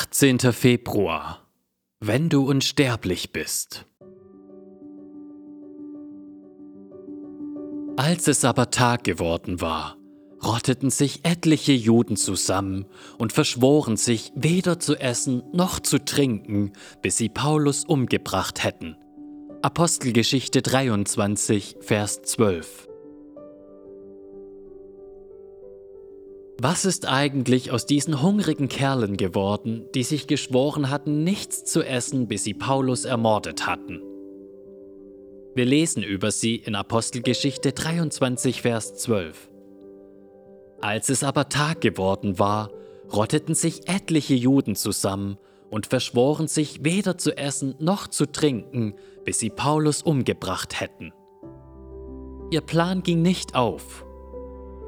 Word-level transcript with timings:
18. 0.00 0.38
Februar. 0.52 1.44
Wenn 1.98 2.28
du 2.28 2.48
unsterblich 2.48 3.32
bist. 3.32 3.84
Als 7.96 8.28
es 8.28 8.44
aber 8.44 8.70
Tag 8.70 9.02
geworden 9.02 9.60
war, 9.60 9.96
rotteten 10.40 10.90
sich 10.90 11.24
etliche 11.24 11.72
Juden 11.72 12.16
zusammen 12.16 12.86
und 13.18 13.32
verschworen 13.32 13.96
sich, 13.96 14.30
weder 14.36 14.78
zu 14.78 14.94
essen 14.94 15.42
noch 15.52 15.80
zu 15.80 15.98
trinken, 16.04 16.74
bis 17.02 17.16
sie 17.16 17.28
Paulus 17.28 17.84
umgebracht 17.84 18.62
hätten. 18.62 18.96
Apostelgeschichte 19.62 20.62
23, 20.62 21.74
Vers 21.80 22.22
12. 22.22 22.88
Was 26.60 26.84
ist 26.84 27.06
eigentlich 27.06 27.70
aus 27.70 27.86
diesen 27.86 28.20
hungrigen 28.20 28.68
Kerlen 28.68 29.16
geworden, 29.16 29.86
die 29.94 30.02
sich 30.02 30.26
geschworen 30.26 30.90
hatten, 30.90 31.22
nichts 31.22 31.64
zu 31.64 31.84
essen, 31.84 32.26
bis 32.26 32.42
sie 32.42 32.54
Paulus 32.54 33.04
ermordet 33.04 33.68
hatten? 33.68 34.02
Wir 35.54 35.64
lesen 35.64 36.02
über 36.02 36.32
sie 36.32 36.56
in 36.56 36.74
Apostelgeschichte 36.74 37.70
23, 37.70 38.62
Vers 38.62 38.96
12. 38.96 39.48
Als 40.80 41.10
es 41.10 41.22
aber 41.22 41.48
Tag 41.48 41.80
geworden 41.80 42.40
war, 42.40 42.72
rotteten 43.12 43.54
sich 43.54 43.88
etliche 43.88 44.34
Juden 44.34 44.74
zusammen 44.74 45.38
und 45.70 45.86
verschworen 45.86 46.48
sich 46.48 46.84
weder 46.84 47.18
zu 47.18 47.36
essen 47.36 47.76
noch 47.78 48.08
zu 48.08 48.26
trinken, 48.26 48.94
bis 49.24 49.38
sie 49.38 49.50
Paulus 49.50 50.02
umgebracht 50.02 50.80
hätten. 50.80 51.12
Ihr 52.50 52.62
Plan 52.62 53.04
ging 53.04 53.22
nicht 53.22 53.54
auf. 53.54 54.04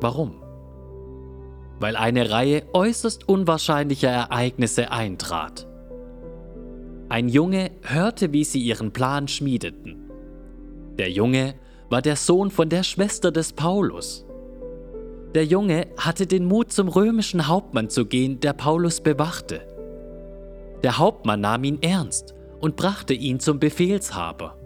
Warum? 0.00 0.49
Weil 1.80 1.96
eine 1.96 2.30
Reihe 2.30 2.62
äußerst 2.72 3.28
unwahrscheinlicher 3.28 4.10
Ereignisse 4.10 4.92
eintrat. 4.92 5.66
Ein 7.08 7.28
Junge 7.28 7.72
hörte, 7.82 8.32
wie 8.32 8.44
sie 8.44 8.60
ihren 8.60 8.92
Plan 8.92 9.26
schmiedeten. 9.26 10.10
Der 10.98 11.10
Junge 11.10 11.54
war 11.88 12.02
der 12.02 12.14
Sohn 12.16 12.50
von 12.50 12.68
der 12.68 12.84
Schwester 12.84 13.32
des 13.32 13.52
Paulus. 13.52 14.24
Der 15.34 15.44
Junge 15.44 15.88
hatte 15.96 16.26
den 16.26 16.44
Mut, 16.44 16.70
zum 16.72 16.88
römischen 16.88 17.48
Hauptmann 17.48 17.88
zu 17.88 18.06
gehen, 18.06 18.40
der 18.40 18.52
Paulus 18.52 19.00
bewachte. 19.00 19.62
Der 20.82 20.98
Hauptmann 20.98 21.40
nahm 21.40 21.64
ihn 21.64 21.78
ernst 21.82 22.34
und 22.60 22.76
brachte 22.76 23.14
ihn 23.14 23.40
zum 23.40 23.58
Befehlshaber. 23.58 24.56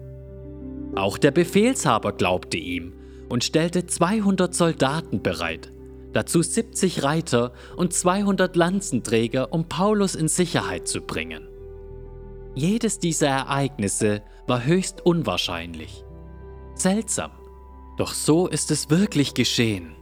Auch 0.95 1.17
der 1.17 1.31
Befehlshaber 1.31 2.13
glaubte 2.13 2.57
ihm 2.57 2.93
und 3.29 3.43
stellte 3.43 3.85
200 3.85 4.53
Soldaten 4.53 5.21
bereit, 5.21 5.71
dazu 6.15 6.41
70 6.41 7.03
Reiter 7.03 7.51
und 7.75 7.91
200 7.91 8.55
Lanzenträger, 8.55 9.51
um 9.51 9.67
Paulus 9.67 10.15
in 10.15 10.29
Sicherheit 10.29 10.87
zu 10.87 11.01
bringen. 11.01 11.45
Jedes 12.53 12.99
dieser 12.99 13.27
Ereignisse 13.27 14.21
war 14.47 14.63
höchst 14.63 15.05
unwahrscheinlich. 15.05 16.05
Seltsam, 16.73 17.31
doch 17.97 18.13
so 18.13 18.47
ist 18.47 18.71
es 18.71 18.89
wirklich 18.89 19.33
geschehen. 19.33 19.93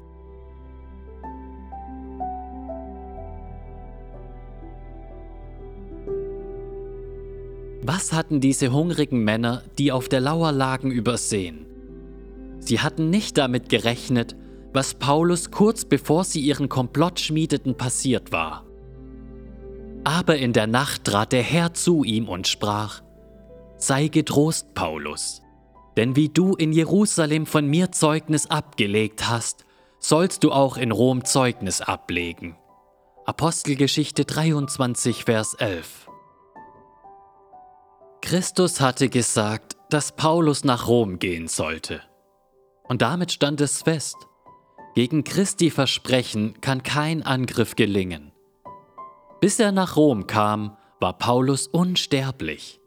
Was 7.81 8.14
hatten 8.14 8.39
diese 8.39 8.72
hungrigen 8.72 9.23
Männer, 9.23 9.64
die 9.80 9.92
auf 9.92 10.08
der 10.09 10.22
Lauer 10.22 10.52
lagen, 10.52 10.92
übersehen? 10.92 11.66
Sie 12.59 12.80
hatten 12.80 13.09
nicht 13.09 13.38
damit 13.38 13.67
gerechnet, 13.67 14.36
was 14.73 14.95
Paulus 14.95 15.52
kurz 15.52 15.85
bevor 15.85 16.23
sie 16.23 16.41
ihren 16.41 16.69
Komplott 16.69 17.19
schmiedeten 17.19 17.77
passiert 17.77 18.31
war. 18.31 18.66
Aber 20.03 20.38
in 20.38 20.52
der 20.52 20.67
Nacht 20.67 21.05
trat 21.05 21.31
der 21.31 21.43
Herr 21.43 21.73
zu 21.73 22.03
ihm 22.03 22.27
und 22.27 22.47
sprach, 22.47 23.02
Sei 23.77 24.07
getrost, 24.07 24.73
Paulus, 24.73 25.41
denn 25.97 26.15
wie 26.15 26.30
du 26.30 26.55
in 26.55 26.71
Jerusalem 26.73 27.45
von 27.45 27.67
mir 27.67 27.91
Zeugnis 27.91 28.48
abgelegt 28.48 29.30
hast, 29.30 29.65
sollst 29.99 30.43
du 30.43 30.52
auch 30.52 30.77
in 30.77 30.92
Rom 30.92 31.23
Zeugnis 31.25 31.81
ablegen. 31.81 32.58
Apostelgeschichte 33.25 34.25
23, 34.25 35.23
Vers 35.23 35.53
11. 35.53 36.09
Christus 38.21 38.81
hatte 38.81 39.09
gesagt, 39.09 39.77
dass 39.89 40.14
Paulus 40.14 40.64
nach 40.64 40.87
Rom 40.87 41.19
gehen 41.19 41.48
sollte. 41.48 42.02
Und 42.83 43.02
damit 43.02 43.31
stand 43.31 43.61
es 43.61 43.81
fest. 43.81 44.15
Gegen 44.95 45.23
Christi 45.23 45.71
Versprechen 45.71 46.61
kann 46.61 46.83
kein 46.83 47.23
Angriff 47.23 47.76
gelingen. 47.76 48.31
Bis 49.42 49.59
er 49.59 49.71
nach 49.71 49.95
Rom 49.95 50.27
kam, 50.27 50.77
war 50.99 51.17
Paulus 51.17 51.67
unsterblich. 51.67 52.80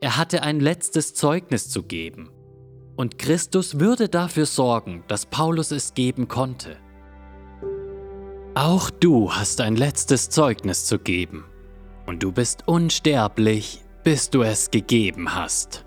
Er 0.00 0.16
hatte 0.16 0.42
ein 0.42 0.60
letztes 0.60 1.14
Zeugnis 1.14 1.70
zu 1.70 1.84
geben. 1.84 2.30
Und 2.96 3.18
Christus 3.18 3.80
würde 3.80 4.08
dafür 4.08 4.46
sorgen, 4.46 5.04
dass 5.08 5.26
Paulus 5.26 5.70
es 5.70 5.94
geben 5.94 6.28
konnte. 6.28 6.76
Auch 8.54 8.90
du 8.90 9.32
hast 9.32 9.62
ein 9.62 9.76
letztes 9.76 10.28
Zeugnis 10.28 10.84
zu 10.84 10.98
geben. 10.98 11.44
Und 12.04 12.22
du 12.22 12.32
bist 12.32 12.68
unsterblich, 12.68 13.82
bis 14.04 14.28
du 14.28 14.42
es 14.42 14.70
gegeben 14.70 15.34
hast. 15.34 15.86